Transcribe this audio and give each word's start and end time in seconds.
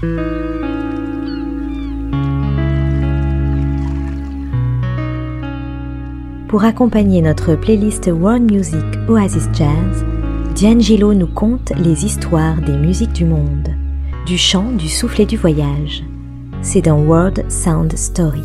Pour 0.00 0.12
accompagner 6.62 7.20
notre 7.20 7.56
playlist 7.56 8.06
World 8.06 8.48
Music 8.48 8.84
Oasis 9.08 9.48
Jazz, 9.52 10.04
D'Angelo 10.60 11.14
nous 11.14 11.26
conte 11.26 11.72
les 11.76 12.04
histoires 12.04 12.62
des 12.62 12.76
musiques 12.76 13.12
du 13.12 13.24
monde, 13.24 13.70
du 14.24 14.38
chant, 14.38 14.70
du 14.70 14.88
souffle 14.88 15.22
et 15.22 15.26
du 15.26 15.36
voyage. 15.36 16.04
C'est 16.62 16.82
dans 16.82 17.00
World 17.00 17.44
Sound 17.50 17.96
Story. 17.96 18.44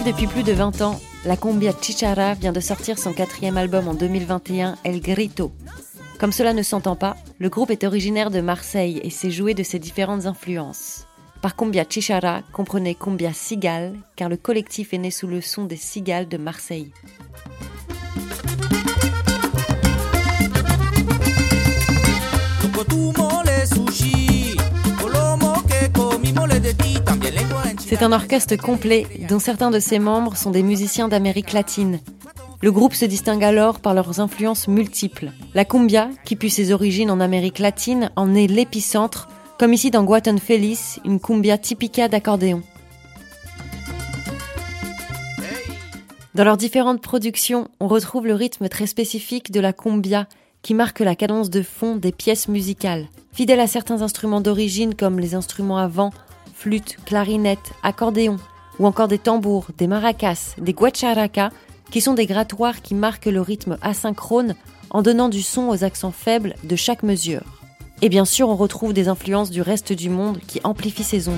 Depuis 0.00 0.26
plus 0.26 0.42
de 0.42 0.52
20 0.52 0.80
ans, 0.80 0.98
la 1.26 1.36
cumbia 1.36 1.72
Chichara 1.78 2.32
vient 2.32 2.52
de 2.52 2.60
sortir 2.60 2.98
son 2.98 3.12
quatrième 3.12 3.58
album 3.58 3.88
en 3.88 3.94
2021, 3.94 4.76
El 4.84 5.00
Grito. 5.00 5.52
Comme 6.18 6.32
cela 6.32 6.54
ne 6.54 6.62
s'entend 6.62 6.96
pas, 6.96 7.16
le 7.38 7.50
groupe 7.50 7.70
est 7.70 7.84
originaire 7.84 8.30
de 8.30 8.40
Marseille 8.40 9.00
et 9.04 9.10
s'est 9.10 9.30
joué 9.30 9.52
de 9.52 9.62
ses 9.62 9.78
différentes 9.78 10.24
influences. 10.24 11.06
Par 11.42 11.56
cumbia 11.56 11.84
Chichara, 11.86 12.40
comprenez 12.52 12.94
cumbia 12.94 13.34
cigale, 13.34 13.94
car 14.16 14.30
le 14.30 14.38
collectif 14.38 14.94
est 14.94 14.98
né 14.98 15.10
sous 15.10 15.26
le 15.26 15.42
son 15.42 15.64
des 15.64 15.76
cigales 15.76 16.28
de 16.28 16.38
Marseille. 16.38 16.90
C'est 27.92 28.02
un 28.02 28.12
orchestre 28.12 28.56
complet 28.56 29.06
dont 29.28 29.38
certains 29.38 29.70
de 29.70 29.78
ses 29.78 29.98
membres 29.98 30.34
sont 30.34 30.50
des 30.50 30.62
musiciens 30.62 31.08
d'Amérique 31.08 31.52
latine. 31.52 32.00
Le 32.62 32.72
groupe 32.72 32.94
se 32.94 33.04
distingue 33.04 33.44
alors 33.44 33.80
par 33.80 33.92
leurs 33.92 34.18
influences 34.18 34.66
multiples. 34.66 35.30
La 35.52 35.66
cumbia, 35.66 36.08
qui 36.24 36.34
put 36.34 36.48
ses 36.48 36.72
origines 36.72 37.10
en 37.10 37.20
Amérique 37.20 37.58
latine, 37.58 38.10
en 38.16 38.34
est 38.34 38.46
l'épicentre, 38.46 39.28
comme 39.58 39.74
ici 39.74 39.90
dans 39.90 40.04
Guaton 40.04 40.38
Feliz, 40.38 41.00
une 41.04 41.20
cumbia 41.20 41.58
typica 41.58 42.08
d'accordéon. 42.08 42.62
Dans 46.34 46.44
leurs 46.44 46.56
différentes 46.56 47.02
productions, 47.02 47.68
on 47.78 47.88
retrouve 47.88 48.26
le 48.26 48.34
rythme 48.34 48.70
très 48.70 48.86
spécifique 48.86 49.52
de 49.52 49.60
la 49.60 49.74
cumbia 49.74 50.28
qui 50.62 50.72
marque 50.72 51.00
la 51.00 51.14
cadence 51.14 51.50
de 51.50 51.60
fond 51.60 51.96
des 51.96 52.12
pièces 52.12 52.48
musicales. 52.48 53.08
Fidèle 53.34 53.60
à 53.60 53.66
certains 53.66 54.00
instruments 54.00 54.40
d'origine 54.40 54.94
comme 54.94 55.20
les 55.20 55.34
instruments 55.34 55.76
à 55.76 55.88
vent 55.88 56.10
flûte, 56.62 56.96
clarinette, 57.04 57.72
accordéon, 57.82 58.36
ou 58.78 58.86
encore 58.86 59.08
des 59.08 59.18
tambours, 59.18 59.66
des 59.78 59.88
maracas, 59.88 60.54
des 60.58 60.72
guacharacas, 60.72 61.50
qui 61.90 62.00
sont 62.00 62.14
des 62.14 62.26
grattoirs 62.26 62.82
qui 62.82 62.94
marquent 62.94 63.26
le 63.26 63.40
rythme 63.40 63.78
asynchrone 63.82 64.54
en 64.90 65.02
donnant 65.02 65.28
du 65.28 65.42
son 65.42 65.68
aux 65.68 65.82
accents 65.82 66.12
faibles 66.12 66.54
de 66.62 66.76
chaque 66.76 67.02
mesure. 67.02 67.42
Et 68.00 68.08
bien 68.08 68.24
sûr, 68.24 68.48
on 68.48 68.54
retrouve 68.54 68.92
des 68.92 69.08
influences 69.08 69.50
du 69.50 69.60
reste 69.60 69.92
du 69.92 70.08
monde 70.08 70.38
qui 70.46 70.60
amplifient 70.62 71.02
ces 71.02 71.28
ondes. 71.28 71.34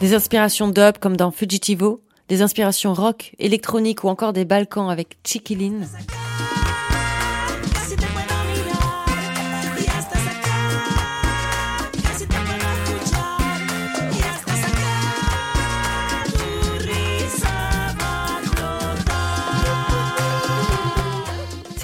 Des 0.00 0.14
inspirations 0.14 0.68
dub 0.68 0.98
comme 0.98 1.16
dans 1.16 1.32
Fugitivo, 1.32 2.00
des 2.28 2.42
inspirations 2.42 2.94
rock, 2.94 3.34
électronique 3.40 4.04
ou 4.04 4.08
encore 4.08 4.32
des 4.32 4.44
Balkans 4.44 4.88
avec 4.88 5.16
Chiquilin. 5.24 5.80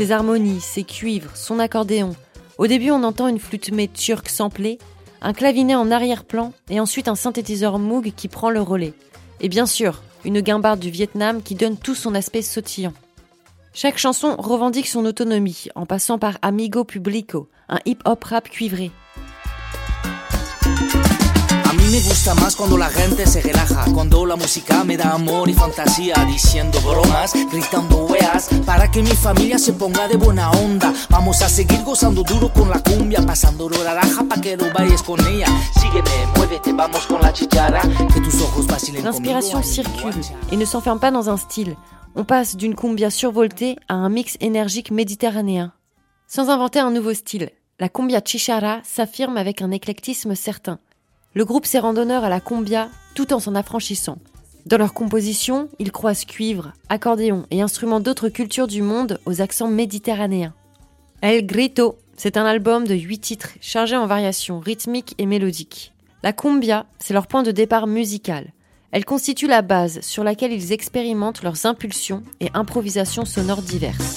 Ses 0.00 0.12
harmonies, 0.12 0.62
ses 0.62 0.82
cuivres, 0.82 1.36
son 1.36 1.58
accordéon. 1.58 2.16
Au 2.56 2.66
début, 2.66 2.90
on 2.90 3.02
entend 3.02 3.28
une 3.28 3.38
flûte 3.38 3.70
mé 3.70 3.86
turque 3.86 4.30
samplée, 4.30 4.78
un 5.20 5.34
clavinet 5.34 5.74
en 5.74 5.90
arrière-plan 5.90 6.54
et 6.70 6.80
ensuite 6.80 7.06
un 7.06 7.14
synthétiseur 7.14 7.78
Moog 7.78 8.14
qui 8.16 8.28
prend 8.28 8.48
le 8.48 8.62
relais. 8.62 8.94
Et 9.42 9.50
bien 9.50 9.66
sûr, 9.66 10.02
une 10.24 10.40
guimbarde 10.40 10.80
du 10.80 10.88
Vietnam 10.88 11.42
qui 11.42 11.54
donne 11.54 11.76
tout 11.76 11.94
son 11.94 12.14
aspect 12.14 12.40
sautillant. 12.40 12.94
Chaque 13.74 13.98
chanson 13.98 14.36
revendique 14.38 14.88
son 14.88 15.04
autonomie 15.04 15.66
en 15.74 15.84
passant 15.84 16.18
par 16.18 16.38
Amigo 16.40 16.84
Publico, 16.84 17.50
un 17.68 17.80
hip-hop 17.84 18.24
rap 18.24 18.48
cuivré. 18.48 18.90
Me 21.72 22.00
gusta 22.00 22.34
más 22.34 22.56
cuando 22.56 22.76
la 22.76 22.88
gente 22.88 23.26
se 23.26 23.40
relaja, 23.40 23.84
cuando 23.92 24.24
la 24.26 24.36
música 24.36 24.84
me 24.84 24.96
da 24.96 25.12
amor 25.12 25.48
y 25.48 25.54
fantasía, 25.54 26.14
diciendo 26.26 26.80
bromas, 26.80 27.32
gritando 27.50 28.06
weas, 28.06 28.48
para 28.64 28.90
que 28.90 29.02
mi 29.02 29.10
familia 29.10 29.58
se 29.58 29.72
ponga 29.72 30.08
de 30.08 30.16
buena 30.16 30.50
onda. 30.50 30.92
Vamos 31.08 31.42
a 31.42 31.48
seguir 31.48 31.82
gozando 31.82 32.22
duro 32.22 32.52
con 32.52 32.70
la 32.70 32.82
cumbia, 32.82 33.22
pasando 33.22 33.68
la 33.68 33.94
raja 33.94 34.24
pa' 34.24 34.40
que 34.40 34.56
lo 34.56 34.72
bailes 34.72 35.02
con 35.02 35.20
ella. 35.26 35.46
Sígueme, 35.80 36.10
muévete, 36.36 36.72
vamos 36.72 37.06
con 37.06 37.20
la 37.20 37.32
chichara, 37.32 37.82
que 38.12 38.20
tus 38.20 38.40
ojos 38.42 38.66
vacilen 38.66 39.04
L'inspiration 39.04 39.62
circule 39.62 40.14
et 40.50 40.56
ne 40.56 40.64
s'enferme 40.64 40.98
pas 40.98 41.10
dans 41.10 41.28
un 41.28 41.36
style. 41.36 41.76
On 42.16 42.24
passe 42.24 42.56
d'une 42.56 42.74
cumbia 42.74 43.10
survoltée 43.10 43.76
à 43.88 43.94
un 43.94 44.08
mix 44.08 44.36
énergique 44.40 44.90
méditerranéen. 44.90 45.72
Sans 46.26 46.48
inventer 46.48 46.80
un 46.80 46.90
nouveau 46.90 47.14
style, 47.14 47.50
la 47.78 47.88
cumbia 47.88 48.20
chichara 48.20 48.80
s'affirme 48.84 49.36
avec 49.36 49.62
un 49.62 49.70
éclectisme 49.70 50.34
certain. 50.34 50.78
Le 51.32 51.44
groupe 51.44 51.66
s'est 51.66 51.78
randonneur 51.78 52.24
à 52.24 52.28
la 52.28 52.40
combia 52.40 52.88
tout 53.14 53.32
en 53.32 53.38
s'en 53.38 53.54
affranchissant. 53.54 54.18
Dans 54.66 54.78
leur 54.78 54.92
composition, 54.92 55.68
ils 55.78 55.92
croisent 55.92 56.24
cuivre, 56.24 56.72
accordéon 56.88 57.46
et 57.52 57.62
instruments 57.62 58.00
d'autres 58.00 58.28
cultures 58.28 58.66
du 58.66 58.82
monde 58.82 59.20
aux 59.26 59.40
accents 59.40 59.68
méditerranéens. 59.68 60.54
El 61.22 61.46
Grito, 61.46 61.98
c'est 62.16 62.36
un 62.36 62.44
album 62.44 62.86
de 62.86 62.94
8 62.94 63.18
titres 63.20 63.50
chargé 63.60 63.96
en 63.96 64.06
variations 64.06 64.58
rythmiques 64.58 65.14
et 65.18 65.26
mélodiques. 65.26 65.92
La 66.24 66.32
cumbia, 66.32 66.86
c'est 66.98 67.14
leur 67.14 67.28
point 67.28 67.44
de 67.44 67.52
départ 67.52 67.86
musical. 67.86 68.52
Elle 68.90 69.04
constitue 69.04 69.46
la 69.46 69.62
base 69.62 70.00
sur 70.00 70.24
laquelle 70.24 70.52
ils 70.52 70.72
expérimentent 70.72 71.44
leurs 71.44 71.64
impulsions 71.64 72.24
et 72.40 72.50
improvisations 72.54 73.24
sonores 73.24 73.62
diverses. 73.62 74.16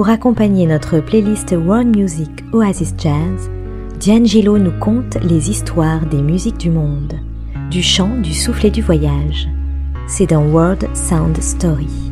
Pour 0.00 0.08
accompagner 0.08 0.64
notre 0.64 1.00
playlist 1.00 1.52
World 1.52 1.94
Music 1.94 2.30
Oasis 2.54 2.94
Jazz, 2.96 3.50
D'Angelo 4.02 4.56
nous 4.56 4.72
conte 4.80 5.18
les 5.22 5.50
histoires 5.50 6.06
des 6.06 6.22
musiques 6.22 6.56
du 6.56 6.70
monde, 6.70 7.12
du 7.70 7.82
chant, 7.82 8.16
du 8.16 8.32
souffle 8.32 8.64
et 8.64 8.70
du 8.70 8.80
voyage. 8.80 9.46
C'est 10.06 10.28
dans 10.28 10.46
World 10.46 10.88
Sound 10.94 11.36
Story. 11.42 12.09